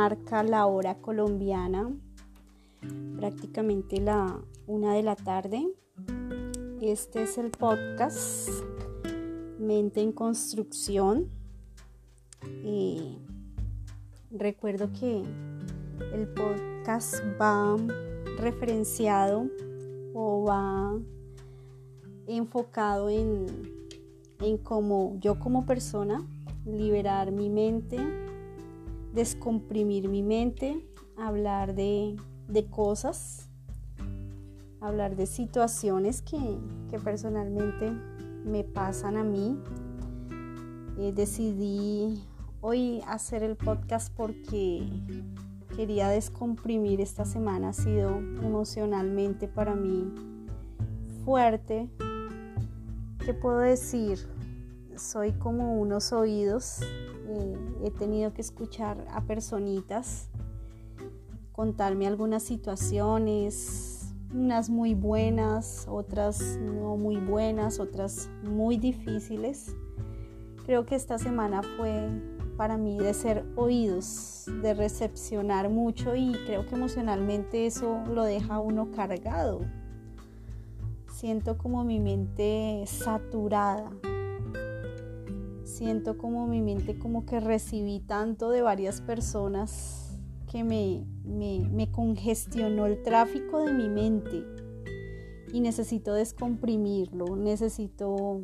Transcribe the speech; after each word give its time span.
marca 0.00 0.44
la 0.44 0.64
hora 0.66 0.94
colombiana, 1.00 1.92
prácticamente 3.16 4.00
la 4.00 4.40
una 4.68 4.94
de 4.94 5.02
la 5.02 5.16
tarde. 5.16 5.66
Este 6.80 7.24
es 7.24 7.36
el 7.36 7.50
podcast 7.50 8.48
Mente 9.58 10.00
en 10.00 10.12
Construcción. 10.12 11.28
recuerdo 14.30 14.88
que 14.92 15.24
el 16.14 16.28
podcast 16.28 17.16
va 17.40 17.76
referenciado 18.38 19.48
o 20.14 20.44
va 20.44 20.96
enfocado 22.28 23.10
en, 23.10 23.46
en 24.42 24.58
cómo 24.58 25.16
yo 25.18 25.40
como 25.40 25.66
persona 25.66 26.24
liberar 26.64 27.32
mi 27.32 27.50
mente, 27.50 28.27
descomprimir 29.14 30.08
mi 30.08 30.22
mente, 30.22 30.86
hablar 31.16 31.74
de, 31.74 32.16
cosas, 32.70 33.50
hablar 34.80 35.16
de 35.16 35.26
situaciones 35.26 36.22
que, 36.22 36.58
personalmente 37.04 37.92
me 38.44 38.64
pasan 38.64 39.16
a 39.16 39.24
mí. 39.24 39.58
Eh, 40.98 41.12
decidí 41.14 42.22
hoy 42.60 43.02
hacer 43.06 43.42
el 43.42 43.56
podcast 43.56 44.12
porque 44.16 44.86
quería 45.76 46.08
descomprimir 46.08 47.00
esta 47.00 47.24
semana. 47.24 47.68
Ha 47.68 47.72
sido 47.72 48.16
emocionalmente 48.18 49.48
para 49.48 49.74
mí 49.74 50.12
fuerte. 51.24 51.88
¿Qué 53.24 53.34
puedo 53.34 53.58
decir? 53.58 54.18
soy 54.98 55.32
como 55.32 55.80
unos 55.80 56.12
oídos. 56.12 56.80
Eh, 57.28 57.56
he 57.84 57.90
tenido 57.90 58.32
que 58.32 58.40
escuchar 58.40 59.06
a 59.10 59.22
personitas 59.22 60.30
contarme 61.58 62.06
algunas 62.06 62.44
situaciones, 62.44 64.14
unas 64.32 64.70
muy 64.70 64.94
buenas, 64.94 65.86
otras 65.88 66.56
no 66.60 66.96
muy 66.96 67.16
buenas, 67.16 67.80
otras 67.80 68.30
muy 68.44 68.76
difíciles. 68.76 69.74
Creo 70.64 70.86
que 70.86 70.94
esta 70.94 71.18
semana 71.18 71.62
fue 71.76 72.10
para 72.56 72.76
mí 72.76 72.96
de 72.98 73.12
ser 73.12 73.44
oídos, 73.56 74.44
de 74.62 74.72
recepcionar 74.72 75.68
mucho 75.68 76.14
y 76.14 76.30
creo 76.46 76.64
que 76.64 76.76
emocionalmente 76.76 77.66
eso 77.66 78.04
lo 78.06 78.22
deja 78.22 78.60
uno 78.60 78.92
cargado. 78.92 79.62
Siento 81.10 81.58
como 81.58 81.82
mi 81.82 81.98
mente 81.98 82.84
saturada, 82.86 83.90
siento 85.78 86.18
como 86.18 86.48
mi 86.48 86.60
mente 86.60 86.98
como 86.98 87.24
que 87.24 87.38
recibí 87.38 88.00
tanto 88.00 88.50
de 88.50 88.62
varias 88.62 89.00
personas 89.00 90.20
que 90.50 90.64
me, 90.64 91.06
me, 91.24 91.88
congestionó 91.92 92.86
el 92.86 93.00
tráfico 93.04 93.60
de 93.60 93.72
mi 93.72 93.88
mente 93.88 94.42
y 95.52 95.60
necesito 95.60 96.14
descomprimirlo, 96.14 97.36
necesito 97.36 98.40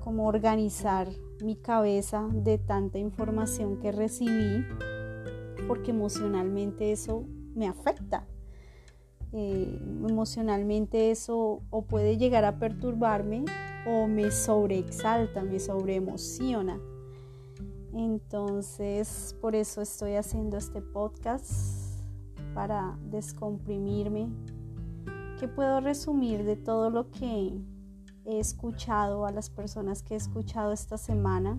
como 0.00 0.26
organizar 0.26 1.08
mi 1.44 1.56
cabeza 1.56 2.26
de 2.32 2.56
tanta 2.56 2.98
información 2.98 3.80
que 3.80 3.92
recibí 3.92 4.64
porque 5.66 5.90
emocionalmente 5.90 6.90
eso 6.90 7.26
me 7.54 7.68
afecta. 7.68 8.26
Eh, 9.32 9.78
emocionalmente 10.08 11.10
eso 11.10 11.60
o 11.68 11.82
puede 11.82 12.16
llegar 12.16 12.46
a 12.46 12.58
perturbarme 12.58 13.44
o 13.88 14.06
me 14.06 14.30
sobreexalta, 14.30 15.42
me 15.42 15.58
sobreemociona. 15.58 16.78
Entonces, 17.94 19.34
por 19.40 19.54
eso 19.54 19.80
estoy 19.80 20.14
haciendo 20.16 20.58
este 20.58 20.82
podcast 20.82 22.02
para 22.54 22.98
descomprimirme. 23.10 24.28
¿Qué 25.40 25.48
puedo 25.48 25.80
resumir 25.80 26.44
de 26.44 26.56
todo 26.56 26.90
lo 26.90 27.10
que 27.10 27.58
he 28.26 28.38
escuchado 28.38 29.24
a 29.24 29.32
las 29.32 29.48
personas 29.48 30.02
que 30.02 30.14
he 30.14 30.16
escuchado 30.18 30.72
esta 30.72 30.98
semana? 30.98 31.58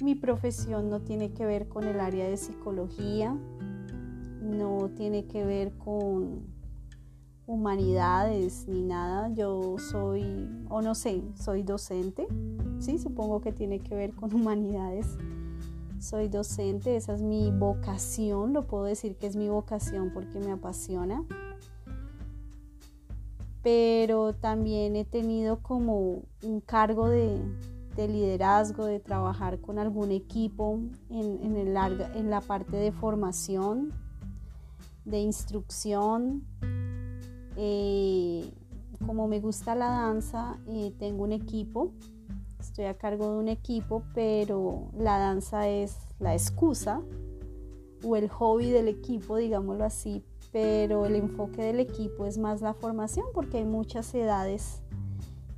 Mi 0.00 0.14
profesión 0.14 0.90
no 0.90 1.00
tiene 1.00 1.32
que 1.32 1.46
ver 1.46 1.68
con 1.68 1.84
el 1.84 1.98
área 1.98 2.28
de 2.28 2.36
psicología, 2.36 3.34
no 4.42 4.90
tiene 4.94 5.26
que 5.26 5.44
ver 5.44 5.76
con 5.78 6.49
humanidades 7.46 8.66
ni 8.68 8.82
nada. 8.82 9.32
Yo 9.34 9.76
soy, 9.78 10.48
o 10.68 10.82
no 10.82 10.94
sé, 10.94 11.22
soy 11.34 11.62
docente. 11.62 12.26
Sí, 12.78 12.98
supongo 12.98 13.40
que 13.40 13.52
tiene 13.52 13.80
que 13.80 13.94
ver 13.94 14.12
con 14.14 14.34
humanidades. 14.34 15.06
Soy 15.98 16.28
docente, 16.28 16.96
esa 16.96 17.12
es 17.12 17.20
mi 17.20 17.50
vocación, 17.50 18.54
lo 18.54 18.66
puedo 18.66 18.84
decir 18.84 19.16
que 19.16 19.26
es 19.26 19.36
mi 19.36 19.50
vocación 19.50 20.12
porque 20.14 20.40
me 20.40 20.50
apasiona. 20.50 21.24
Pero 23.62 24.32
también 24.32 24.96
he 24.96 25.04
tenido 25.04 25.58
como 25.58 26.22
un 26.42 26.60
cargo 26.64 27.08
de, 27.08 27.38
liderazgo, 27.98 28.86
de 28.86 28.98
trabajar 28.98 29.60
con 29.60 29.78
algún 29.78 30.10
equipo 30.10 30.80
en, 31.10 31.54
el 31.54 31.76
en 31.76 32.30
la 32.30 32.40
parte 32.40 32.78
de 32.78 32.92
formación, 32.92 33.92
de 35.04 35.20
instrucción, 35.20 36.46
como 39.06 39.28
me 39.28 39.40
gusta 39.40 39.74
la 39.74 39.90
danza, 39.90 40.58
eh, 40.66 40.92
tengo 40.98 41.24
un 41.24 41.32
equipo, 41.32 41.92
estoy 42.60 42.84
a 42.84 42.96
cargo 42.96 43.32
de 43.32 43.38
un 43.38 43.48
equipo, 43.48 44.02
pero 44.14 44.90
la 44.96 45.18
danza 45.18 45.68
es 45.68 45.96
la 46.18 46.34
excusa 46.34 47.02
o 48.04 48.16
el 48.16 48.28
hobby 48.28 48.70
del 48.70 48.88
equipo, 48.88 49.36
digámoslo 49.36 49.84
así, 49.84 50.22
pero 50.52 51.06
el 51.06 51.16
enfoque 51.16 51.62
del 51.62 51.80
equipo 51.80 52.26
es 52.26 52.38
más 52.38 52.60
la 52.60 52.74
formación 52.74 53.26
porque 53.34 53.58
hay 53.58 53.64
muchas 53.64 54.14
edades 54.14 54.82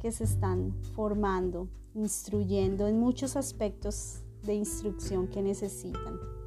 que 0.00 0.12
se 0.12 0.24
están 0.24 0.72
formando, 0.94 1.68
instruyendo 1.94 2.88
en 2.88 2.98
muchos 2.98 3.36
aspectos 3.36 4.22
de 4.42 4.54
instrucción 4.54 5.28
que 5.28 5.42
necesitan. 5.42 6.41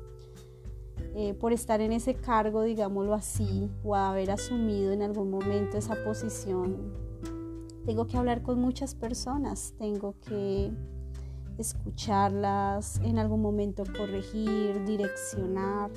Eh, 1.18 1.34
por 1.34 1.54
estar 1.54 1.80
en 1.80 1.94
ese 1.94 2.16
cargo, 2.16 2.64
digámoslo 2.64 3.14
así, 3.14 3.72
o 3.86 3.96
haber 3.96 4.32
asumido 4.32 4.92
en 4.92 5.02
algún 5.02 5.30
momento 5.30 5.78
esa 5.78 5.96
posición, 6.04 6.92
tengo 7.86 8.06
que 8.06 8.18
hablar 8.18 8.42
con 8.42 8.60
muchas 8.60 8.96
personas, 8.96 9.74
tengo 9.78 10.16
que 10.20 10.74
escucharlas, 11.58 13.00
en 13.02 13.18
algún 13.18 13.42
momento 13.42 13.86
corregir, 13.98 14.84
direccionar. 14.84 15.90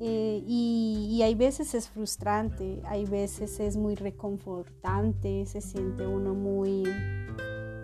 Eh, 0.00 0.42
y, 0.44 1.22
hay 1.22 1.36
veces 1.36 1.72
es 1.74 1.88
frustrante, 1.88 2.82
hay 2.84 3.04
veces 3.04 3.60
es 3.60 3.76
muy 3.76 3.94
reconfortante, 3.94 5.46
se 5.46 5.60
siente 5.60 6.04
uno 6.04 6.34
muy 6.34 6.82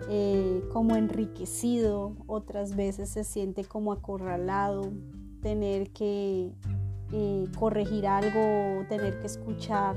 eh, 0.09 0.61
como 0.73 0.97
enriquecido, 0.97 2.17
otras 2.27 2.75
veces 2.75 3.07
se 3.07 3.23
siente 3.23 3.63
como 3.63 3.93
acorralado, 3.93 4.91
tener 5.43 5.91
que 5.91 6.51
eh, 7.11 7.45
corregir 7.59 8.07
algo, 8.07 8.87
tener 8.87 9.19
que 9.19 9.27
escuchar 9.27 9.95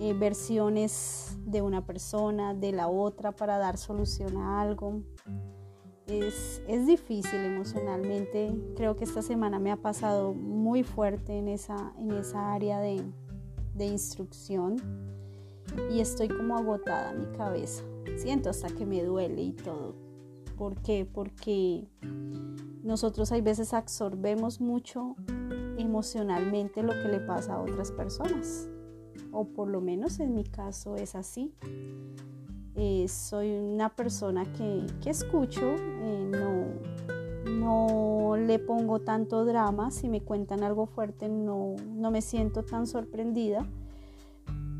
eh, 0.00 0.14
versiones 0.14 1.36
de 1.44 1.60
una 1.60 1.84
persona, 1.84 2.54
de 2.54 2.72
la 2.72 2.88
otra 2.88 3.32
para 3.32 3.58
dar 3.58 3.76
solución 3.76 4.38
a 4.38 4.62
algo. 4.62 5.02
Es, 6.06 6.62
difícil 6.86 7.40
emocionalmente. 7.40 8.54
Creo 8.76 8.96
que 8.96 9.04
esta 9.04 9.20
semana 9.20 9.58
me 9.58 9.70
ha 9.70 9.76
pasado 9.76 10.32
muy 10.32 10.82
fuerte 10.82 11.36
en 11.36 11.48
esa, 11.48 11.92
en 11.98 12.12
esa 12.12 12.54
área 12.54 12.80
de, 12.80 13.04
de 13.74 13.84
instrucción 13.84 14.76
y 15.90 16.00
estoy 16.00 16.28
como 16.28 16.56
agotada 16.56 17.12
mi 17.12 17.26
cabeza. 17.36 17.82
Siento 18.16 18.48
hasta 18.48 18.68
que 18.68 18.86
me 18.86 19.02
duele 19.02 19.42
y 19.42 19.52
todo. 19.52 20.07
¿Por 20.58 20.74
qué? 20.82 21.08
Porque 21.10 21.86
nosotros 22.82 23.30
hay 23.30 23.40
veces 23.40 23.72
absorbemos 23.72 24.60
mucho 24.60 25.14
emocionalmente 25.78 26.82
lo 26.82 26.92
que 26.92 27.08
le 27.08 27.20
pasa 27.20 27.54
a 27.54 27.62
otras 27.62 27.92
personas. 27.92 28.68
O 29.30 29.44
por 29.44 29.68
lo 29.68 29.80
menos 29.80 30.18
en 30.18 30.34
mi 30.34 30.42
caso 30.42 30.96
es 30.96 31.14
así. 31.14 31.54
Eh, 32.74 33.06
soy 33.08 33.52
una 33.52 33.94
persona 33.94 34.44
que, 34.52 34.84
escucho, 35.08 35.76
eh, 35.76 36.30
no, 36.32 37.52
no 37.52 38.36
le 38.36 38.58
pongo 38.58 38.98
tanto 38.98 39.44
drama. 39.44 39.92
Si 39.92 40.08
me 40.08 40.22
cuentan 40.22 40.64
algo 40.64 40.86
fuerte 40.86 41.28
no, 41.28 41.76
no 41.86 42.10
me 42.10 42.20
siento 42.20 42.64
tan 42.64 42.88
sorprendida 42.88 43.64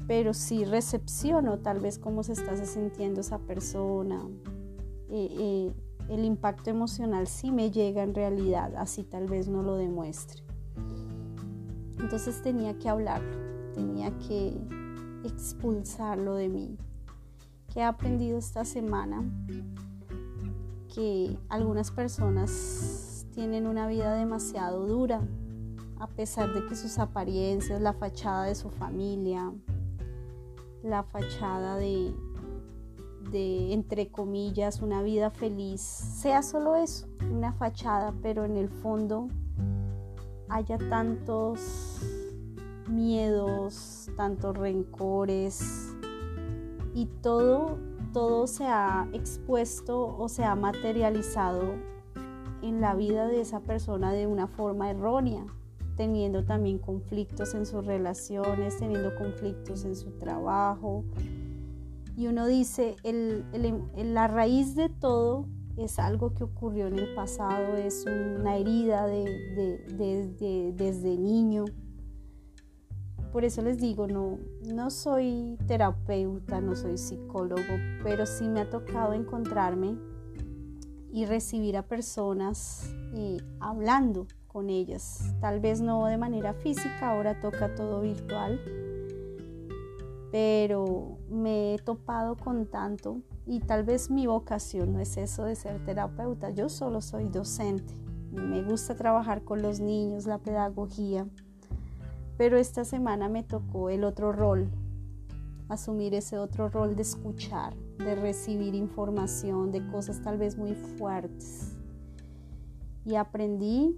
pero 0.08 0.32
sí 0.32 0.64
recepciono 0.64 1.58
tal 1.58 1.80
vez 1.80 1.98
cómo 1.98 2.22
se 2.22 2.32
está 2.32 2.56
sintiendo 2.64 3.20
esa 3.20 3.38
persona, 3.40 4.26
el 5.10 6.24
impacto 6.24 6.70
emocional 6.70 7.26
sí 7.26 7.50
me 7.50 7.70
llega 7.70 8.02
en 8.02 8.14
realidad, 8.14 8.74
así 8.76 9.04
tal 9.04 9.26
vez 9.26 9.48
no 9.48 9.62
lo 9.62 9.76
demuestre. 9.76 10.42
Entonces 11.98 12.42
tenía 12.42 12.78
que 12.78 12.88
hablarlo, 12.88 13.36
tenía 13.74 14.16
que 14.18 14.56
expulsarlo 15.24 16.34
de 16.34 16.48
mí. 16.48 16.78
¿Qué 17.72 17.80
he 17.80 17.84
aprendido 17.84 18.38
esta 18.38 18.64
semana? 18.64 19.22
Que 20.94 21.38
algunas 21.48 21.90
personas 21.90 23.26
tienen 23.32 23.66
una 23.66 23.86
vida 23.86 24.14
demasiado 24.14 24.86
dura, 24.86 25.20
a 25.98 26.06
pesar 26.08 26.52
de 26.54 26.66
que 26.66 26.76
sus 26.76 26.98
apariencias, 26.98 27.80
la 27.80 27.92
fachada 27.92 28.44
de 28.44 28.54
su 28.54 28.70
familia, 28.70 29.52
la 30.82 31.02
fachada 31.02 31.76
de, 31.76 32.14
de, 33.30 33.72
entre 33.72 34.10
comillas, 34.10 34.82
una 34.82 35.02
vida 35.02 35.30
feliz, 35.30 35.80
sea 35.80 36.42
solo 36.42 36.76
eso, 36.76 37.06
una 37.30 37.52
fachada, 37.52 38.14
pero 38.22 38.44
en 38.44 38.56
el 38.56 38.68
fondo 38.68 39.28
haya 40.48 40.78
tantos 40.78 42.00
miedos, 42.88 44.10
tantos 44.16 44.56
rencores 44.56 45.94
y 46.94 47.06
todo, 47.22 47.78
todo 48.12 48.46
se 48.46 48.64
ha 48.64 49.08
expuesto 49.12 50.16
o 50.16 50.28
se 50.28 50.44
ha 50.44 50.54
materializado 50.54 51.74
en 52.62 52.80
la 52.80 52.94
vida 52.94 53.26
de 53.26 53.40
esa 53.40 53.60
persona 53.60 54.12
de 54.12 54.26
una 54.26 54.46
forma 54.46 54.90
errónea, 54.90 55.44
teniendo 55.96 56.44
también 56.44 56.78
conflictos 56.78 57.54
en 57.54 57.66
sus 57.66 57.84
relaciones, 57.84 58.78
teniendo 58.78 59.14
conflictos 59.16 59.84
en 59.84 59.94
su 59.94 60.10
trabajo. 60.12 61.04
Y 62.18 62.26
uno 62.26 62.48
dice, 62.48 62.96
la 63.94 64.26
raíz 64.26 64.74
de 64.74 64.88
todo 64.88 65.46
es 65.76 66.00
algo 66.00 66.34
que 66.34 66.42
ocurrió 66.42 66.88
en 66.88 66.98
el 66.98 67.14
pasado, 67.14 67.76
es 67.76 68.04
una 68.06 68.56
herida 68.56 69.06
de, 69.06 70.74
desde 70.76 71.16
niño. 71.16 71.64
Por 73.30 73.44
eso 73.44 73.62
les 73.62 73.78
digo, 73.78 74.08
no, 74.08 74.40
no 74.66 74.90
soy 74.90 75.58
terapeuta, 75.68 76.60
no 76.60 76.74
soy 76.74 76.98
psicólogo, 76.98 77.62
pero 78.02 78.26
sí 78.26 78.48
me 78.48 78.62
ha 78.62 78.68
tocado 78.68 79.12
encontrarme 79.12 79.96
y 81.12 81.24
recibir 81.24 81.76
a 81.76 81.86
personas 81.86 82.92
eh, 83.14 83.36
hablando 83.60 84.26
con 84.48 84.70
ellas. 84.70 85.36
Tal 85.40 85.60
vez 85.60 85.80
no 85.80 86.06
de 86.06 86.16
manera 86.16 86.52
física, 86.52 87.12
ahora 87.12 87.40
toca 87.40 87.76
todo 87.76 88.00
virtual, 88.00 88.60
pero 90.30 91.18
me 91.30 91.74
he 91.74 91.78
topado 91.78 92.36
con 92.36 92.66
tanto 92.66 93.22
y 93.46 93.60
tal 93.60 93.84
vez 93.84 94.10
mi 94.10 94.26
vocación 94.26 94.92
no 94.92 95.00
es 95.00 95.16
eso 95.16 95.44
de 95.44 95.54
ser 95.54 95.82
terapeuta, 95.84 96.50
yo 96.50 96.68
solo 96.68 97.00
soy 97.00 97.28
docente. 97.28 97.94
Me 98.30 98.62
gusta 98.62 98.94
trabajar 98.94 99.42
con 99.42 99.62
los 99.62 99.80
niños, 99.80 100.26
la 100.26 100.38
pedagogía, 100.38 101.26
pero 102.36 102.58
esta 102.58 102.84
semana 102.84 103.28
me 103.28 103.42
tocó 103.42 103.88
el 103.88 104.04
otro 104.04 104.32
rol, 104.32 104.70
asumir 105.68 106.14
ese 106.14 106.38
otro 106.38 106.68
rol 106.68 106.94
de 106.94 107.02
escuchar, 107.02 107.74
de 107.98 108.14
recibir 108.14 108.74
información 108.74 109.72
de 109.72 109.86
cosas 109.88 110.20
tal 110.22 110.36
vez 110.36 110.58
muy 110.58 110.74
fuertes. 110.74 111.76
Y 113.06 113.14
aprendí, 113.14 113.96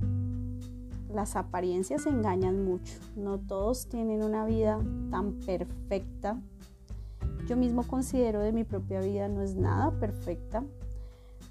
las 1.13 1.37
apariencias 1.37 2.07
engañan 2.07 2.65
mucho, 2.65 2.95
no 3.17 3.39
todos 3.39 3.89
tienen 3.89 4.23
una 4.23 4.45
vida 4.45 4.79
tan 5.11 5.33
perfecta 5.41 6.39
yo 7.51 7.57
mismo 7.57 7.83
considero 7.83 8.41
de 8.41 8.53
mi 8.53 8.63
propia 8.63 9.01
vida 9.01 9.27
no 9.27 9.43
es 9.43 9.57
nada 9.57 9.91
perfecta, 9.99 10.63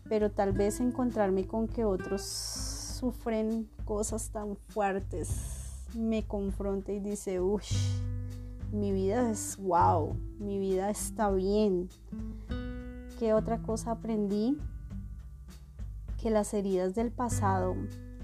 pero 0.07 0.31
tal 0.31 0.53
vez 0.53 0.79
encontrarme 0.79 1.45
con 1.45 1.67
que 1.67 1.83
otros 1.83 2.21
sufren 2.21 3.69
cosas 3.83 4.29
tan 4.29 4.55
fuertes 4.69 5.87
me 5.95 6.23
confronta 6.23 6.93
y 6.93 6.99
dice, 6.99 7.41
uff, 7.41 7.65
mi 8.71 8.93
vida 8.93 9.29
es 9.29 9.57
wow, 9.57 10.15
mi 10.39 10.57
vida 10.57 10.89
está 10.89 11.31
bien. 11.31 11.89
¿Qué 13.17 13.33
otra 13.33 13.61
cosa 13.61 13.91
aprendí? 13.91 14.57
Que 16.21 16.29
las 16.29 16.53
heridas 16.53 16.95
del 16.95 17.11
pasado 17.11 17.75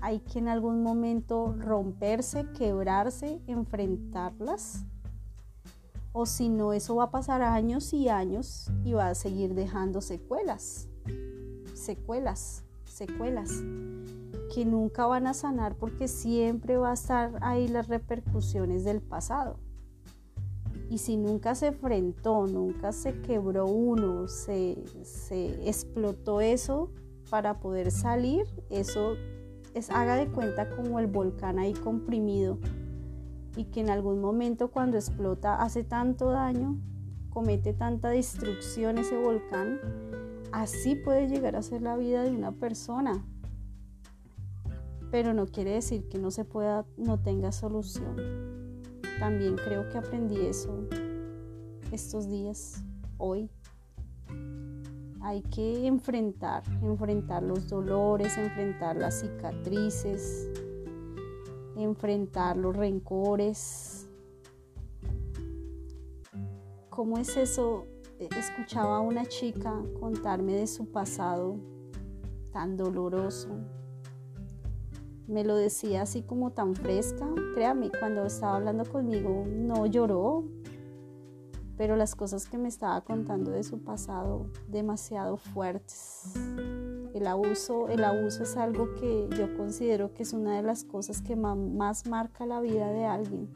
hay 0.06 0.20
que 0.20 0.38
en 0.38 0.50
algún 0.50 0.84
momento 0.84 1.56
romperse, 1.58 2.46
quebrarse, 2.56 3.42
enfrentarlas 3.48 4.86
o 6.12 6.28
si 6.28 6.48
no, 6.48 6.74
eso 6.74 6.96
va 6.96 7.06
a 7.06 7.12
pasar 7.12 7.42
años 7.42 7.92
y 7.92 8.08
años 8.08 8.70
y 8.84 8.94
va 8.94 9.10
a 9.10 9.16
seguir 9.16 9.56
dejando 9.56 10.02
secuelas, 10.02 10.88
secuelas, 11.74 12.64
secuelas, 12.86 13.64
que 14.54 14.64
nunca 14.64 15.08
van 15.08 15.26
a 15.26 15.34
sanar 15.34 15.76
porque 15.76 16.08
siempre 16.08 16.78
va 16.78 16.92
a 16.92 16.94
estar 16.94 17.40
ahí 17.42 17.68
las 17.68 17.88
repercusiones 17.88 18.84
del 18.84 19.02
pasado. 19.02 19.58
Y 20.92 21.00
si 21.00 21.18
nunca 21.18 21.56
se 21.56 21.68
enfrentó, 21.68 22.46
nunca 22.46 22.92
se 22.92 23.22
quebró 23.22 23.66
uno, 23.66 24.28
se, 24.28 24.78
se 25.04 25.68
explotó 25.68 26.42
eso 26.42 26.92
para 27.32 27.60
poder 27.60 27.90
salir, 27.90 28.46
eso 28.70 29.16
es, 29.76 29.92
haga 29.92 30.16
de 30.16 30.28
cuenta 30.28 30.70
como 30.70 31.00
el 31.00 31.08
volcán 31.08 31.60
ahí 31.60 31.74
comprimido 31.74 32.58
y 33.56 33.66
que 33.66 33.82
en 33.82 33.90
algún 33.90 34.22
momento 34.22 34.72
cuando 34.72 34.98
explota 34.98 35.62
hace 35.62 35.84
tanto 35.84 36.32
daño, 36.32 36.78
comete 37.30 37.74
tanta 37.74 38.10
destrucción 38.10 38.98
ese 38.98 39.18
volcán, 39.18 39.80
así 40.52 40.96
puede 40.96 41.28
llegar 41.28 41.56
a 41.56 41.62
ser 41.62 41.82
la 41.82 41.98
vida 41.98 42.24
de 42.24 42.32
una 42.32 42.54
persona. 42.54 43.26
Pero 45.12 45.34
no 45.34 45.46
quiere 45.46 45.72
decir 45.72 46.08
que 46.10 46.18
no 46.18 46.32
se 46.32 46.46
pueda, 46.46 46.86
no 46.98 47.20
tenga 47.20 47.52
solución. 47.52 48.16
También 49.20 49.56
creo 49.56 49.88
que 49.90 49.98
aprendí 49.98 50.46
eso 50.46 50.88
estos 51.92 52.28
días, 52.30 52.84
hoy. 53.18 53.50
Hay 55.28 55.42
que 55.42 55.88
enfrentar, 55.88 56.62
enfrentar 56.84 57.42
los 57.42 57.68
dolores, 57.68 58.38
enfrentar 58.38 58.96
las 58.96 59.22
cicatrices, 59.22 60.48
enfrentar 61.76 62.58
los 62.58 62.78
rencores. 62.78 64.08
¿Cómo 66.92 67.18
es 67.18 67.36
eso? 67.38 67.88
E, 68.20 68.30
escuchaba 68.38 68.98
a 68.98 69.00
una 69.00 69.26
chica 69.26 69.82
contarme 70.00 70.54
de 70.54 70.68
su 70.68 70.92
pasado 70.92 71.58
tan 72.52 72.78
doloroso. 72.78 73.50
Me 75.26 75.44
lo 75.44 75.56
decía 75.56 76.04
así 76.04 76.22
como 76.22 76.52
tan 76.52 76.76
fresca. 76.76 77.28
Créame, 77.56 77.90
cuando 78.00 78.28
estaba 78.28 78.58
hablando 78.58 78.86
conmigo 78.86 79.44
no 79.48 79.88
lloró, 79.88 80.44
pero 81.78 81.96
las 81.96 82.16
cosas 82.16 82.48
que 82.48 82.58
me 82.58 82.68
estaba 82.68 83.02
contando 83.02 83.52
de 83.52 83.64
su 83.64 83.80
pasado 83.80 84.48
demasiado 84.68 85.38
fuertes. 85.38 86.34
El 87.14 87.28
abuso, 87.28 87.88
el 87.90 88.04
abuso 88.04 88.44
es 88.44 88.58
algo 88.58 88.94
que 88.96 89.28
yo 89.38 89.56
considero 89.56 90.14
que 90.14 90.24
es 90.24 90.34
una 90.34 90.56
de 90.56 90.64
las 90.64 90.84
cosas 90.84 91.22
que 91.22 91.36
más 91.36 92.08
marca 92.08 92.46
la 92.46 92.62
vida 92.62 92.92
de 92.92 93.06
alguien. 93.06 93.50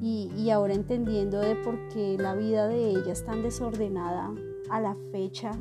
Y, 0.00 0.30
y 0.36 0.50
ahora 0.50 0.74
entendiendo 0.74 1.40
de 1.40 1.56
por 1.56 1.88
qué 1.88 2.16
la 2.18 2.34
vida 2.34 2.68
de 2.68 2.90
ella 2.90 3.12
es 3.12 3.24
tan 3.24 3.42
desordenada 3.42 4.32
a 4.70 4.80
la 4.80 4.96
fecha, 5.12 5.52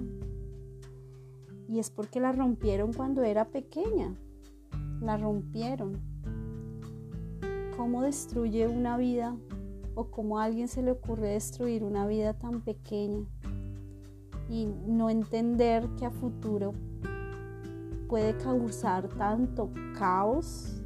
y 1.67 1.79
es 1.79 1.89
porque 1.89 2.19
la 2.19 2.31
rompieron 2.31 2.93
cuando 2.93 3.23
era 3.23 3.45
pequeña, 3.45 4.15
la 5.01 5.17
rompieron. 5.17 5.99
¿Cómo 7.75 8.03
destruye 8.03 8.67
una 8.67 8.95
vida 8.95 9.35
o 9.95 10.05
cómo 10.05 10.39
a 10.39 10.45
alguien 10.45 10.67
se 10.67 10.81
le 10.81 10.91
ocurre 10.91 11.29
destruir 11.29 11.83
una 11.83 12.07
vida 12.07 12.33
tan 12.33 12.61
pequeña? 12.61 13.25
y 14.49 14.67
no 14.85 15.09
entender 15.09 15.87
que 15.97 16.05
a 16.05 16.11
futuro 16.11 16.73
puede 18.07 18.37
causar 18.37 19.07
tanto 19.09 19.71
caos, 19.97 20.81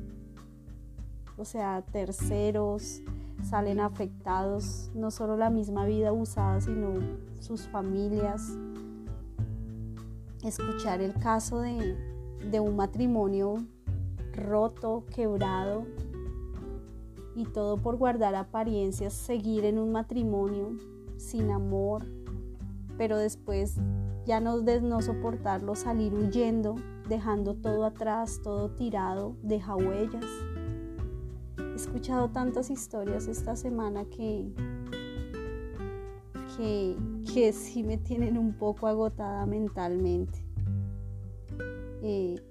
o 1.38 1.44
sea, 1.44 1.84
terceros 1.92 3.02
salen 3.44 3.80
afectados, 3.80 4.90
no 4.96 5.12
solo 5.12 5.38
la 5.38 5.50
misma 5.50 5.86
vida 5.86 6.12
usada, 6.14 6.62
sino 6.62 6.94
sus 7.40 7.68
familias. 7.68 8.58
Escuchar 10.44 11.02
el 11.02 11.14
caso 11.16 11.60
de, 11.60 11.96
de 12.50 12.60
un 12.60 12.76
matrimonio 12.76 13.58
roto, 14.34 15.04
quebrado, 15.14 15.86
y 17.38 17.46
todo 17.46 17.78
por 17.78 17.98
guardar 17.98 18.34
apariencias, 18.34 19.14
seguir 19.14 19.64
en 19.64 19.78
un 19.78 19.92
matrimonio 19.92 20.72
sin 21.18 21.52
amor, 21.52 22.08
pero 22.98 23.20
después 23.20 23.76
ya 24.26 24.40
no, 24.40 24.60
de 24.60 24.82
no 24.82 25.04
soportarlo, 25.04 25.76
salir 25.76 26.16
huyendo, 26.16 26.76
dejando 27.08 27.54
todo 27.54 27.86
atrás, 27.86 28.42
todo 28.44 28.72
tirado, 28.72 29.36
deja 29.44 29.76
huellas. 29.76 30.26
He 31.60 31.76
escuchado 31.76 32.30
tantas 32.30 32.72
historias 32.72 33.28
esta 33.28 33.56
semana 33.56 34.06
que, 34.06 34.52
que, 36.58 36.98
que 37.32 37.54
sí 37.54 37.84
me 37.84 38.00
tienen 38.00 38.40
un 38.40 38.54
poco 38.54 38.88
agotada 38.88 39.46
mentalmente. 39.46 40.44
Eh, 42.02 42.42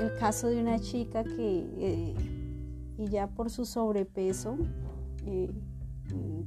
el 0.00 0.14
caso 0.18 0.48
de 0.48 0.60
una 0.60 0.80
chica 0.80 1.22
que 1.22 1.66
eh, 1.78 2.37
ella 2.98 3.28
por 3.28 3.50
su 3.50 3.64
sobrepeso 3.64 4.58
eh, 5.24 5.50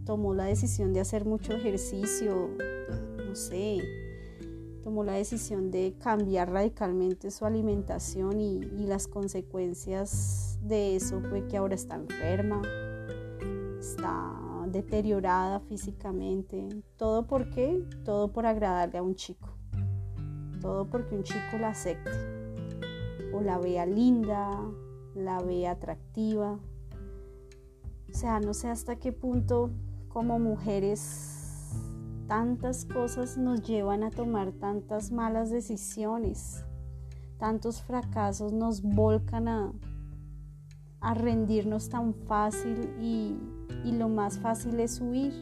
tomó 0.06 0.34
la 0.34 0.46
decisión 0.46 0.94
de 0.94 1.00
hacer 1.00 1.26
mucho 1.26 1.54
ejercicio, 1.54 2.50
no 3.26 3.36
sé, 3.36 3.80
tomó 4.84 5.04
la 5.04 5.14
decisión 5.14 5.72
de 5.72 5.96
cambiar 6.00 6.52
radicalmente 6.52 7.32
su 7.32 7.46
alimentación 7.46 8.40
y, 8.42 8.60
las 8.86 9.08
consecuencias 9.08 10.60
de 10.62 10.96
eso 10.96 11.22
fue 11.30 11.48
que 11.48 11.56
ahora 11.56 11.76
está 11.76 11.96
enferma, 11.96 12.62
está 13.80 14.66
deteriorada 14.68 15.62
físicamente. 15.62 16.68
¿Todo 16.98 17.26
por 17.26 17.50
qué? 17.52 17.86
Todo 18.04 18.34
por 18.34 18.46
agradarle 18.46 18.98
a 18.98 19.04
un 19.04 19.16
chico. 19.16 19.50
Todo 20.60 20.90
porque 20.90 21.16
un 21.16 21.24
chico 21.24 21.58
la 21.60 21.70
acepte 21.70 22.12
o 23.34 23.42
la 23.42 23.58
vea 23.60 23.86
linda, 23.86 24.60
la 25.16 25.42
vea 25.42 25.72
atractiva. 25.72 26.60
O 28.10 28.14
sea, 28.14 28.40
no 28.40 28.54
sé 28.54 28.68
hasta 28.68 28.98
qué 28.98 29.12
punto 29.12 29.72
como 30.10 30.40
mujeres 30.40 31.42
tantas 32.28 32.86
cosas 32.86 33.38
nos 33.38 33.62
llevan 33.62 34.04
a 34.04 34.10
tomar 34.10 34.54
tantas 34.54 35.12
malas 35.12 35.50
decisiones, 35.50 36.64
tantos 37.38 37.82
fracasos 37.82 38.54
nos 38.54 38.82
volcan 38.82 39.50
a, 39.50 39.74
a 41.02 41.14
rendirnos 41.14 41.90
tan 41.90 42.14
fácil 42.14 42.90
y, 43.02 43.36
y 43.84 43.92
lo 43.92 44.08
más 44.08 44.40
fácil 44.40 44.80
es 44.80 45.02
huir. 45.02 45.34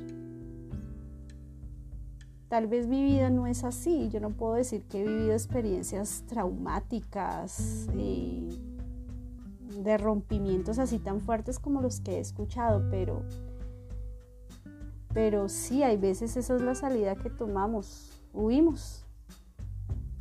Tal 2.48 2.66
vez 2.66 2.88
mi 2.88 3.04
vida 3.04 3.30
no 3.30 3.46
es 3.46 3.64
así, 3.64 4.10
yo 4.10 4.20
no 4.20 4.32
puedo 4.32 4.56
decir 4.56 4.84
que 4.86 5.02
he 5.02 5.08
vivido 5.08 5.34
experiencias 5.34 6.24
traumáticas, 6.26 7.88
eh, 7.94 8.50
de 9.84 9.98
rompimientos 9.98 10.80
así 10.80 11.00
tan 11.00 11.22
fuertes 11.22 11.60
como 11.60 11.82
los 11.82 12.00
que 12.02 12.18
he 12.18 12.20
escuchado, 12.20 12.84
pero 12.90 13.24
pero 15.14 15.50
sí, 15.50 15.82
hay 15.84 15.98
veces 15.98 16.38
esa 16.38 16.56
es 16.56 16.62
la 16.62 16.76
salida 16.76 17.16
que 17.16 17.30
tomamos, 17.30 18.22
huimos. 18.34 19.06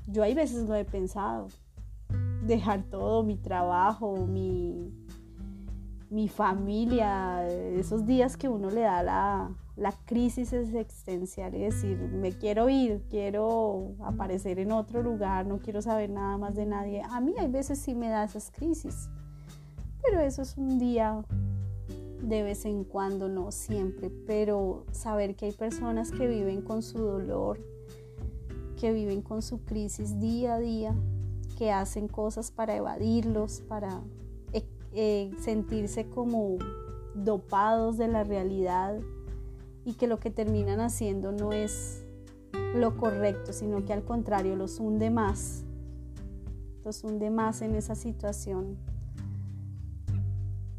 Yo 0.07 0.23
hay 0.23 0.35
veces 0.35 0.67
lo 0.67 0.75
he 0.75 0.85
pensado, 0.85 1.49
dejar 2.47 2.83
todo, 2.85 3.23
mi 3.23 3.37
trabajo, 3.37 4.27
mi, 4.27 4.91
mi 6.09 6.29
familia, 6.29 7.47
esos 7.47 8.07
días 8.07 8.39
que 8.39 8.49
uno 8.49 8.71
le 8.71 8.81
da 8.81 9.03
la, 9.03 9.51
la 9.77 9.93
crisis 10.07 10.55
existencial 10.55 11.55
y 11.55 11.61
decir, 11.61 11.99
me 11.99 12.33
quiero 12.33 12.71
ir, 12.71 13.05
quiero 13.11 13.93
aparecer 14.01 14.59
en 14.59 14.73
otro 14.73 15.03
lugar, 15.03 15.47
no 15.47 15.59
quiero 15.59 15.83
saber 15.83 16.09
nada 16.09 16.39
más 16.39 16.55
de 16.55 16.65
nadie. 16.65 17.03
A 17.11 17.21
mí 17.21 17.35
hay 17.39 17.49
veces 17.49 17.79
sí 17.79 17.95
me 17.95 18.09
da 18.09 18.25
esas 18.25 18.51
crisis, 18.51 19.11
pero 20.09 20.23
eso 20.23 20.43
es 20.43 20.57
un 20.57 20.79
día 20.79 21.25
de 22.23 22.43
vez 22.43 22.65
en 22.65 22.85
cuando, 22.85 23.29
no 23.29 23.53
siempre, 23.53 24.11
pero 24.27 24.85
saber 24.91 25.35
que 25.37 25.47
hay 25.47 25.53
personas 25.53 26.11
que 26.11 26.27
viven 26.27 26.63
con 26.63 26.83
su 26.83 26.99
dolor, 26.99 27.59
que 28.81 28.93
viven 28.93 29.23
con 29.23 29.43
su 29.43 29.61
crisis 29.65 30.19
día 30.19 30.55
a 30.55 30.59
día, 30.59 30.95
que 31.57 31.73
hacen 31.73 32.09
cosas 32.09 32.51
para 32.51 32.77
evadirlos, 32.77 33.61
para 33.63 34.01
eh, 34.53 34.65
eh, 34.93 35.31
sentirse 35.41 36.09
como 36.09 36.57
dopados 37.15 37.99
de 37.99 38.09
la 38.09 38.25
realidad 38.25 38.99
y 39.85 39.95
que 39.95 40.07
lo 40.07 40.19
que 40.19 40.31
terminan 40.31 40.81
haciendo 40.81 41.33
no 41.33 41.53
es 41.53 42.05
lo 42.75 42.97
correcto, 42.97 43.53
sino 43.53 43.85
que 43.85 43.93
al 43.93 44.05
contrario 44.05 44.57
los 44.57 44.81
hunde 44.81 45.11
más, 45.11 45.65
los 46.85 47.05
hunde 47.05 47.31
más 47.31 47.63
en 47.63 47.75
esa 47.75 47.95
situación 47.95 48.88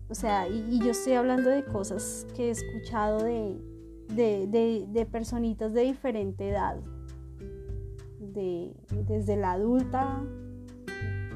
o 0.10 0.16
sea, 0.16 0.48
y, 0.48 0.80
yo 0.80 0.92
estoy 0.92 1.14
hablando 1.14 1.52
de 1.52 1.64
cosas 1.64 2.26
que 2.36 2.48
he 2.48 2.50
escuchado 2.50 3.24
de, 3.24 3.60
de, 4.08 5.08
personitas 5.12 5.72
de 5.74 5.82
diferente 5.82 6.50
edad, 6.50 6.78
de, 8.20 8.76
desde 9.08 9.38
la 9.38 9.52
adulta 9.52 10.24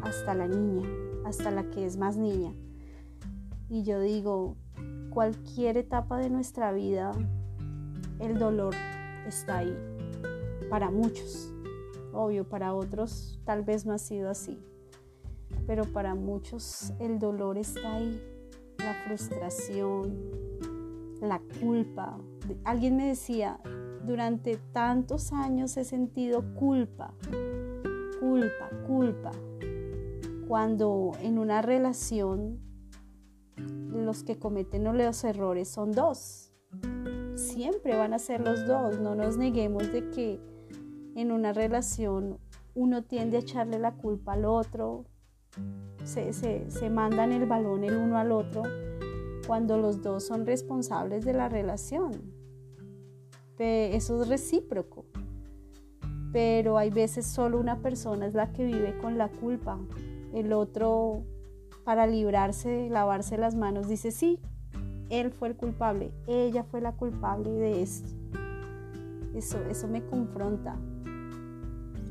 hasta 0.01 0.33
la 0.33 0.47
niña, 0.47 0.87
hasta 1.23 1.51
la 1.51 1.69
que 1.69 1.85
es 1.85 1.97
más 1.97 2.17
niña. 2.17 2.51
Y 3.69 3.83
yo 3.83 4.01
digo, 4.01 4.57
cualquier 5.11 5.77
etapa 5.77 6.17
de 6.17 6.31
nuestra 6.31 6.71
vida, 6.71 7.11
el 8.19 8.39
dolor 8.39 8.73
está 9.27 9.59
ahí, 9.59 9.77
para 10.71 10.89
muchos. 10.89 11.53
Obvio, 12.11 12.49
para 12.49 12.73
otros 12.73 13.39
tal 13.45 13.63
vez 13.63 13.85
no 13.85 13.93
ha 13.93 13.99
sido 13.99 14.31
así, 14.31 14.59
pero 15.67 15.83
para 15.83 16.15
muchos 16.15 16.91
el 16.99 17.19
dolor 17.19 17.59
está 17.59 17.95
ahí 17.95 18.32
la 18.83 18.93
frustración, 19.05 20.17
la 21.21 21.41
culpa. 21.59 22.17
Alguien 22.63 22.97
me 22.97 23.07
decía, 23.07 23.59
durante 24.05 24.57
tantos 24.73 25.31
años 25.31 25.77
he 25.77 25.85
sentido 25.85 26.43
culpa, 26.55 27.13
culpa, 28.19 28.69
culpa. 28.85 29.31
Cuando 30.47 31.11
en 31.21 31.39
una 31.39 31.61
relación 31.61 32.59
los 33.57 34.23
que 34.23 34.37
cometen 34.37 34.83
los 34.83 35.23
errores 35.23 35.69
son 35.69 35.91
dos. 35.91 36.51
Siempre 37.35 37.95
van 37.95 38.13
a 38.13 38.19
ser 38.19 38.41
los 38.41 38.65
dos. 38.67 38.99
No 38.99 39.15
nos 39.15 39.37
neguemos 39.37 39.91
de 39.91 40.09
que 40.09 40.39
en 41.15 41.31
una 41.31 41.53
relación 41.53 42.39
uno 42.75 43.03
tiende 43.03 43.37
a 43.37 43.39
echarle 43.41 43.79
la 43.79 43.93
culpa 43.95 44.33
al 44.33 44.45
otro, 44.45 45.05
se, 46.03 46.89
mandan 46.89 47.31
el 47.31 47.45
balón 47.45 47.83
el 47.83 47.95
uno 47.97 48.17
al 48.17 48.31
otro 48.31 48.63
cuando 49.47 49.77
los 49.77 50.01
dos 50.01 50.25
son 50.25 50.45
responsables 50.45 51.25
de 51.25 51.33
la 51.33 51.49
relación. 51.49 52.11
Eso 53.57 54.21
es 54.21 54.27
recíproco. 54.27 55.05
Pero 56.31 56.77
hay 56.77 56.89
veces 56.89 57.25
solo 57.25 57.59
una 57.59 57.79
persona 57.79 58.25
es 58.25 58.33
la 58.33 58.51
que 58.51 58.65
vive 58.65 58.97
con 58.97 59.17
la 59.17 59.29
culpa. 59.29 59.79
El 60.33 60.51
otro, 60.51 61.23
para 61.83 62.07
librarse, 62.07 62.89
lavarse 62.89 63.37
las 63.37 63.55
manos, 63.55 63.87
dice, 63.87 64.11
sí, 64.11 64.39
él 65.09 65.31
fue 65.31 65.49
el 65.49 65.55
culpable, 65.55 66.11
ella 66.27 66.63
fue 66.63 66.81
la 66.81 66.93
culpable 66.93 67.51
de 67.51 67.83
esto. 67.83 68.09
Eso, 69.35 69.59
eso 69.69 69.87
me 69.87 70.03
confronta 70.05 70.75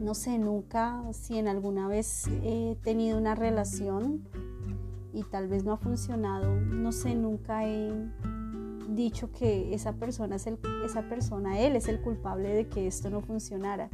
no 0.03 0.15
sé, 0.15 0.39
nunca, 0.39 1.03
si 1.13 1.39
en 1.39 1.49
alguna 1.49 1.89
vez 1.89 2.27
he 2.43 2.77
tenido 2.83 3.19
una 3.19 3.35
relación 3.35 4.23
y 5.13 5.23
tal 5.25 5.49
vez 5.49 5.65
no 5.65 5.73
ha 5.73 5.77
funcionado, 5.77 6.55
no 6.61 6.93
sé, 6.93 7.15
nunca 7.15 7.67
he 7.67 7.93
dicho 8.89 9.31
que 9.31 9.73
esa 9.75 9.93
persona 9.93 10.37
es 10.37 10.47
esa 10.85 11.09
persona, 11.09 11.61
él 11.61 11.77
es 11.77 11.89
el 11.89 12.01
culpable 12.01 12.49
de 12.49 12.69
que 12.69 12.87
esto 12.87 13.11
no 13.11 13.21
funcionara. 13.21 13.89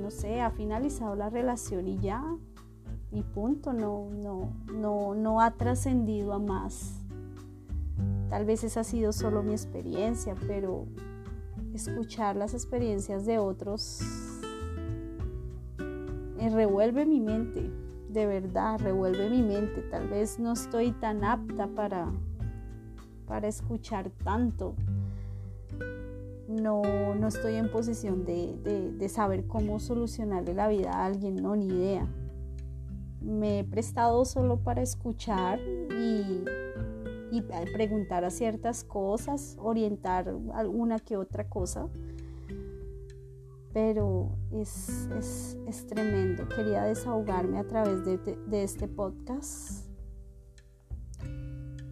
No 0.00 0.10
sé, 0.10 0.40
ha 0.40 0.50
finalizado 0.50 1.14
la 1.14 1.30
relación 1.30 1.86
y 1.86 1.98
ya, 1.98 2.24
y 3.10 3.22
punto, 3.22 3.72
no, 3.72 4.10
no, 4.10 4.52
no, 4.72 5.14
no 5.14 5.40
ha 5.40 5.52
trascendido 5.52 6.32
a 6.32 6.38
más. 6.38 7.00
Tal 8.28 8.44
vez 8.44 8.64
esa 8.64 8.80
ha 8.80 8.84
sido 8.84 9.12
solo 9.12 9.42
mi 9.42 9.52
experiencia, 9.52 10.34
pero 10.46 10.86
escuchar 11.74 12.36
las 12.36 12.54
experiencias 12.54 13.26
de 13.26 13.38
otros 13.38 14.00
eh, 16.40 16.50
revuelve 16.50 17.04
mi 17.04 17.20
mente, 17.20 17.70
de 18.08 18.26
verdad, 18.26 18.78
revuelve 18.80 19.28
mi 19.28 19.42
mente. 19.42 19.82
Tal 19.90 20.08
vez 20.08 20.38
no 20.38 20.52
estoy 20.52 20.92
tan 20.92 21.24
apta 21.24 21.66
para, 21.66 22.12
para 23.26 23.48
escuchar 23.48 24.10
tanto. 24.22 24.74
No, 26.48 26.82
no 27.14 27.28
estoy 27.28 27.56
en 27.56 27.70
posición 27.70 28.24
de, 28.24 28.92
de 28.96 29.08
saber 29.08 29.46
cómo 29.46 29.80
solucionarle 29.80 30.54
la 30.54 30.68
vida 30.68 30.92
a 30.92 31.06
alguien, 31.06 31.36
no, 31.36 31.56
ni 31.56 31.66
idea. 31.66 32.06
Me 33.20 33.58
he 33.58 33.64
prestado 33.64 34.24
solo 34.24 34.58
para 34.58 34.80
escuchar 34.80 35.58
y 35.60 36.44
y 37.30 37.42
preguntar 37.42 38.24
a 38.24 38.30
ciertas 38.30 38.84
cosas, 38.84 39.56
orientar 39.60 40.34
alguna 40.54 40.98
que 40.98 41.16
otra 41.16 41.48
cosa. 41.48 41.88
Pero 43.72 44.30
es, 44.50 45.08
es, 45.66 45.86
tremendo. 45.86 46.48
Quería 46.48 46.84
desahogarme 46.84 47.58
a 47.58 47.66
través 47.66 48.04
de, 48.04 48.62
este 48.62 48.88
podcast. 48.88 49.86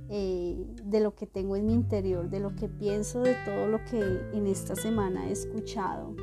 Eh, 0.09 0.67
de 0.85 1.01
lo 1.01 1.15
que 1.15 1.27
tengo 1.27 1.57
en 1.57 1.67
mi 1.67 1.75
interior, 1.75 2.31
de 2.31 2.41
lo 2.41 2.55
que 2.55 2.69
pienso, 2.69 3.21
de 3.21 3.35
todo 3.45 3.67
lo 3.67 3.85
que 3.85 4.01
en 4.33 4.47
esta 4.47 4.77
semana 4.77 5.29
he 5.29 5.33
escuchado. 5.33 6.15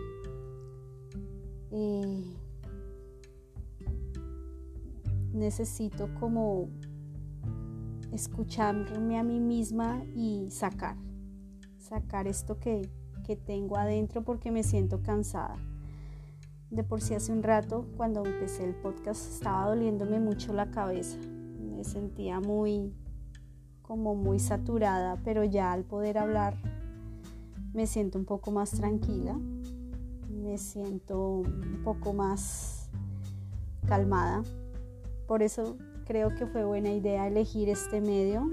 Eh, 1.71 2.23
necesito 5.33 6.07
como 6.19 6.69
escucharme 8.13 9.17
a 9.17 9.23
mí 9.23 9.39
misma 9.39 10.03
y 10.15 10.49
sacar, 10.51 10.95
sacar 11.79 12.27
esto 12.27 12.59
que, 12.59 12.89
tengo 13.45 13.77
adentro 13.77 14.23
porque 14.23 14.51
me 14.51 14.63
siento 14.63 15.01
cansada. 15.01 15.55
De 16.69 16.83
por 16.83 17.01
sí 17.01 17.15
hace 17.15 17.31
un 17.31 17.41
rato, 17.41 17.87
cuando 17.97 18.23
empecé 18.25 18.63
el 18.65 18.75
podcast, 18.75 19.33
estaba 19.33 19.67
doliéndome 19.69 20.19
mucho 20.19 20.53
la 20.53 20.69
cabeza. 20.69 21.17
Me 21.59 21.83
sentía 21.83 22.39
muy, 22.39 22.93
como 23.81 24.13
muy 24.13 24.39
saturada, 24.39 25.17
pero 25.23 25.43
ya 25.43 25.71
al 25.71 25.83
poder 25.83 26.17
hablar 26.17 26.57
me 27.73 27.87
siento 27.87 28.19
un 28.19 28.25
poco 28.25 28.51
más 28.51 28.71
tranquila. 28.71 29.35
me 30.29 30.57
siento 30.57 31.37
un 31.37 31.81
poco 31.83 32.13
más 32.13 32.89
calmada. 33.87 34.43
Por 35.27 35.41
eso 35.41 35.77
creo 36.05 36.35
que 36.35 36.45
fue 36.45 36.65
buena 36.65 36.91
idea 36.91 37.27
elegir 37.27 37.69
este 37.69 38.01
medio, 38.01 38.51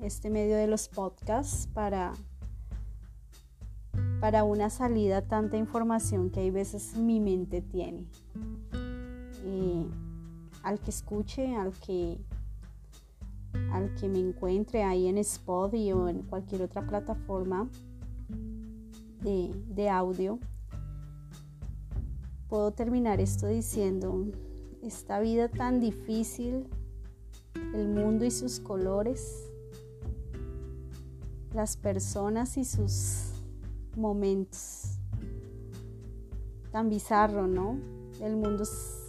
este 0.00 0.30
medio 0.30 0.56
de 0.56 0.66
los 0.66 0.88
podcasts 0.88 1.66
para 1.66 2.12
para 4.20 4.44
una 4.44 4.70
salida 4.70 5.22
tanta 5.22 5.56
información 5.56 6.30
que 6.30 6.40
hay 6.40 6.50
veces 6.50 6.96
mi 6.96 7.18
mente 7.18 7.60
tiene. 7.60 8.06
al 10.62 10.78
que 10.78 10.90
escuche, 10.90 11.56
al 11.56 11.72
que 11.72 12.20
al 13.72 13.92
que 13.96 14.08
me 14.08 14.20
encuentre 14.20 14.84
ahí 14.84 15.08
en 15.08 15.18
Spotify 15.18 15.92
o 15.92 16.08
en 16.08 16.22
cualquier 16.22 16.62
otra 16.62 16.86
plataforma 16.86 17.68
de 19.22 19.90
audio, 19.90 20.38
puedo 22.48 22.70
terminar 22.70 23.20
esto 23.20 23.46
diciendo, 23.46 24.26
esta 24.82 25.20
vida 25.20 25.48
tan 25.48 25.80
difícil, 25.80 26.66
el 27.74 27.88
mundo 27.88 28.24
y 28.24 28.30
sus 28.30 28.60
colores, 28.60 29.48
las 31.54 31.76
personas 31.76 32.56
y 32.56 32.64
sus 32.64 33.30
momentos. 33.96 34.98
Tan 36.70 36.88
bizarro, 36.88 37.46
¿no? 37.46 37.78
El 38.20 38.36
mundo, 38.36 38.64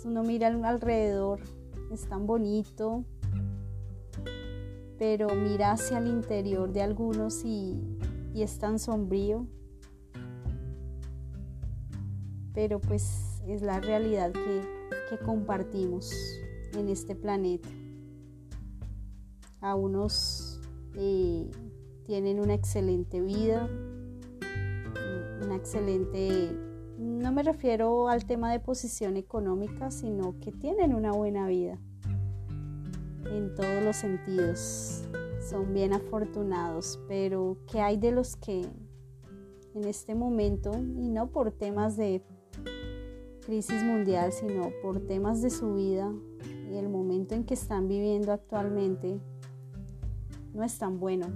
uno 0.06 0.24
mira 0.24 0.48
alrededor, 0.48 1.40
es 1.92 2.08
tan 2.08 2.28
bonito, 2.28 3.04
pero 4.98 5.28
mira 5.36 5.72
hacia 5.72 5.98
el 5.98 6.08
interior 6.08 6.72
de 6.72 6.82
algunos 6.82 7.44
y, 7.46 7.80
es 8.36 8.58
tan 8.58 8.80
sombrío. 8.80 9.46
Pero 12.54 12.80
pues 12.80 13.33
es 13.48 13.62
la 13.62 13.80
realidad 13.80 14.32
que, 14.32 14.84
compartimos 15.24 16.12
en 16.76 16.90
este 16.90 17.16
planeta. 17.16 17.70
A 19.62 19.76
unos 19.76 20.60
eh, 20.96 21.52
tienen 22.04 22.40
una 22.40 22.56
excelente 22.56 23.22
vida, 23.22 23.70
una 25.44 25.56
excelente, 25.56 26.58
no 26.98 27.32
me 27.32 27.44
refiero 27.44 28.10
al 28.10 28.26
tema 28.26 28.52
de 28.52 28.60
posición 28.60 29.18
económica, 29.18 29.92
sino 29.92 30.40
que 30.40 30.52
tienen 30.52 30.96
una 30.96 31.12
buena 31.12 31.46
vida 31.48 31.78
en 33.26 33.54
todos 33.54 33.84
los 33.84 33.96
sentidos. 33.96 35.04
Son 35.48 35.76
bien 35.76 35.94
afortunados, 35.94 37.00
pero 37.08 37.58
¿qué 37.72 37.82
hay 37.82 37.98
de 37.98 38.12
los 38.14 38.36
que 38.36 38.68
en 39.76 39.86
este 39.86 40.16
momento, 40.16 40.72
y 40.76 41.10
no 41.10 41.28
por 41.28 41.52
temas 41.52 41.98
de 41.98 42.24
crisis 43.46 43.84
mundial, 43.84 44.32
sino 44.32 44.72
por 44.82 45.00
temas 45.00 45.42
de 45.42 45.50
su 45.50 45.76
vida 45.76 46.12
y 46.72 46.76
el 46.76 46.90
momento 46.90 47.36
en 47.36 47.44
que 47.44 47.54
están 47.54 47.88
viviendo 47.88 48.32
actualmente, 48.32 49.20
no 50.54 50.64
es 50.64 50.78
tan 50.78 51.00
bueno? 51.00 51.28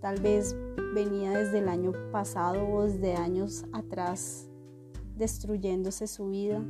Tal 0.00 0.20
vez 0.20 0.56
venía 0.94 1.30
desde 1.30 1.58
el 1.58 1.68
año 1.68 1.92
pasado 2.12 2.66
o 2.68 2.84
desde 2.84 3.14
años 3.14 3.64
atrás 3.72 4.48
destruyéndose 5.16 6.06
su 6.06 6.28
vida. 6.28 6.62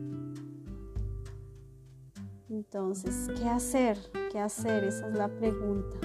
Entonces, 2.49 3.29
¿qué 3.37 3.49
hacer? 3.49 3.99
¿Qué 4.31 4.39
hacer? 4.39 4.85
Esa 4.85 5.09
es 5.09 5.15
la 5.15 5.29
pregunta. 5.29 5.99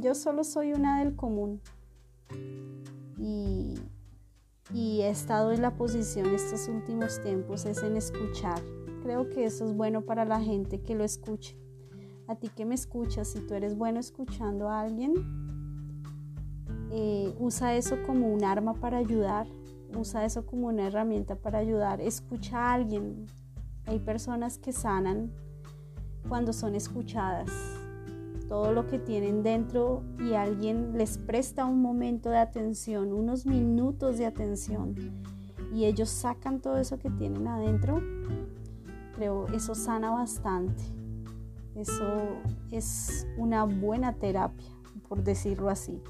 Yo 0.00 0.14
solo 0.14 0.44
soy 0.44 0.72
una 0.72 1.00
del 1.00 1.14
común 1.14 1.60
y, 3.18 3.74
y 4.72 5.02
he 5.02 5.10
estado 5.10 5.52
en 5.52 5.62
la 5.62 5.76
posición 5.76 6.34
estos 6.34 6.68
últimos 6.68 7.20
tiempos 7.22 7.64
es 7.66 7.82
en 7.82 7.96
escuchar. 7.96 8.60
Creo 9.02 9.28
que 9.28 9.44
eso 9.44 9.64
es 9.64 9.74
bueno 9.74 10.02
para 10.02 10.24
la 10.24 10.40
gente 10.40 10.80
que 10.80 10.94
lo 10.94 11.04
escuche. 11.04 11.56
A 12.26 12.34
ti 12.34 12.48
que 12.48 12.64
me 12.64 12.74
escuchas, 12.74 13.28
si 13.28 13.40
tú 13.40 13.54
eres 13.54 13.76
bueno 13.76 14.00
escuchando 14.00 14.68
a 14.68 14.80
alguien, 14.80 15.14
eh, 16.90 17.34
usa 17.38 17.76
eso 17.76 17.96
como 18.04 18.32
un 18.32 18.42
arma 18.42 18.74
para 18.74 18.98
ayudar, 18.98 19.46
usa 19.96 20.24
eso 20.24 20.44
como 20.44 20.66
una 20.68 20.88
herramienta 20.88 21.36
para 21.36 21.58
ayudar, 21.58 22.00
escucha 22.00 22.58
a 22.58 22.72
alguien. 22.72 23.26
Hay 23.86 24.00
personas 24.00 24.58
que 24.58 24.72
sanan 24.72 25.30
cuando 26.28 26.52
son 26.52 26.74
escuchadas. 26.74 27.75
Todo 28.48 28.72
lo 28.72 28.86
que 28.86 28.98
tienen 28.98 29.42
dentro 29.42 30.02
y 30.18 30.34
alguien 30.34 30.96
les 30.96 31.18
presta 31.18 31.64
un 31.64 31.82
momento 31.82 32.30
de 32.30 32.38
atención, 32.38 33.12
unos 33.12 33.46
minutos 33.46 34.18
de 34.18 34.26
atención 34.26 34.94
y 35.74 35.84
ellos 35.84 36.08
sacan 36.08 36.60
todo 36.60 36.78
eso 36.78 36.98
que 36.98 37.10
tienen 37.10 37.46
adentro, 37.46 38.00
creo 39.14 39.46
eso 39.48 39.74
sana 39.74 40.10
bastante. 40.10 40.82
Eso 41.74 42.04
es 42.70 43.26
una 43.36 43.64
buena 43.64 44.14
terapia, 44.14 44.70
por 45.08 45.22
decirlo 45.22 45.68
así. 45.68 46.00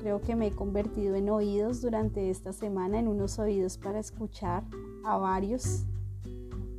Creo 0.00 0.20
que 0.22 0.34
me 0.34 0.48
he 0.48 0.52
convertido 0.52 1.14
en 1.14 1.28
oídos 1.28 1.82
durante 1.82 2.30
esta 2.30 2.52
semana, 2.52 2.98
en 2.98 3.08
unos 3.08 3.38
oídos 3.38 3.76
para 3.76 3.98
escuchar 3.98 4.64
a 5.04 5.18
varios. 5.18 5.84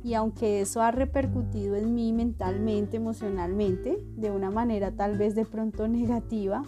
Y 0.04 0.12
aunque 0.12 0.60
eso 0.60 0.82
ha 0.82 0.90
repercutido 0.90 1.76
en 1.76 1.94
mí 1.94 2.12
mentalmente, 2.12 2.98
emocionalmente, 2.98 4.06
de 4.16 4.30
una 4.30 4.50
manera 4.50 4.92
tal 4.92 5.16
vez 5.16 5.34
de 5.34 5.46
pronto 5.46 5.88
negativa, 5.88 6.62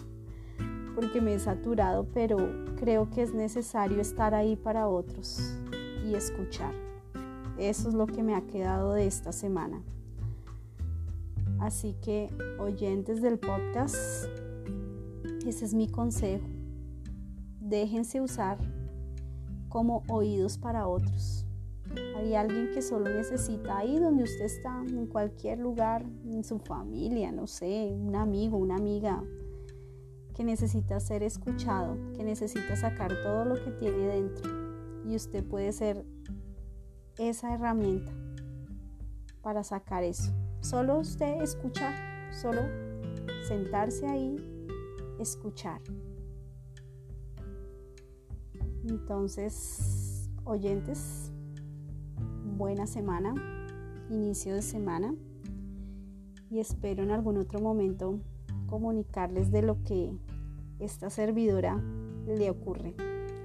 porque 0.95 1.21
me 1.21 1.35
he 1.35 1.39
saturado, 1.39 2.07
pero 2.15 2.37
creo 2.77 3.11
que 3.11 3.21
es 3.21 3.35
necesario 3.35 4.01
estar 4.01 4.33
ahí 4.33 4.55
para 4.55 4.87
otros 4.87 5.55
y 6.03 6.15
escuchar. 6.15 6.73
Eso 7.59 7.89
es 7.89 7.93
lo 7.93 8.07
que 8.07 8.23
me 8.23 8.33
ha 8.33 8.41
quedado 8.41 8.93
de 8.93 9.05
esta 9.05 9.31
semana. 9.31 9.83
Así 11.59 11.95
que, 12.01 12.29
oyentes 12.57 13.21
del 13.21 13.37
podcast, 13.37 13.95
ese 15.45 15.63
es 15.63 15.75
mi 15.75 15.87
consejo. 15.87 16.47
Déjense 17.59 18.19
usar 18.19 18.57
como 19.69 20.01
oídos 20.07 20.57
para 20.57 20.87
otros. 20.87 21.46
Hay 22.15 22.35
alguien 22.35 22.71
que 22.73 22.81
solo 22.81 23.09
necesita 23.09 23.77
ahí 23.77 23.99
donde 23.99 24.23
usted 24.23 24.45
está, 24.45 24.83
en 24.87 25.07
cualquier 25.07 25.59
lugar, 25.59 26.05
en 26.25 26.43
su 26.43 26.59
familia, 26.59 27.31
no 27.31 27.47
sé, 27.47 27.93
un 27.93 28.15
amigo, 28.15 28.57
una 28.57 28.75
amiga, 28.75 29.23
que 30.33 30.43
necesita 30.43 30.99
ser 30.99 31.23
escuchado, 31.23 31.97
que 32.15 32.23
necesita 32.23 32.75
sacar 32.75 33.11
todo 33.23 33.45
lo 33.45 33.55
que 33.55 33.71
tiene 33.71 34.07
dentro. 34.07 34.51
Y 35.05 35.15
usted 35.15 35.43
puede 35.43 35.71
ser 35.71 36.05
esa 37.17 37.53
herramienta 37.53 38.11
para 39.41 39.63
sacar 39.63 40.03
eso. 40.03 40.31
Solo 40.61 40.99
usted 40.99 41.41
escuchar, 41.41 41.93
solo 42.33 42.61
sentarse 43.47 44.05
ahí 44.05 44.35
escuchar. 45.19 45.81
Entonces, 48.83 50.29
oyentes, 50.43 51.26
buena 52.57 52.87
semana, 52.87 53.35
inicio 54.09 54.55
de 54.55 54.63
semana 54.63 55.13
y 56.49 56.59
espero 56.59 57.03
en 57.03 57.11
algún 57.11 57.37
otro 57.37 57.59
momento 57.59 58.19
comunicarles 58.65 59.51
de 59.51 59.61
lo 59.61 59.83
que 59.83 60.11
esta 60.79 61.11
servidora 61.11 61.79
le 62.25 62.49
ocurre, 62.49 62.95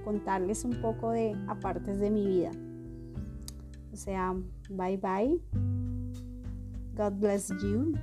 contarles 0.03 0.65
un 0.65 0.81
poco 0.81 1.11
de 1.11 1.35
apartes 1.47 1.99
de 1.99 2.09
mi 2.09 2.25
vida. 2.25 2.51
O 3.93 3.95
sea, 3.95 4.35
bye 4.69 4.97
bye. 4.97 5.39
God 6.95 7.13
bless 7.19 7.49
you. 7.61 7.93